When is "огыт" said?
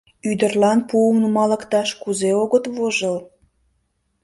2.43-2.65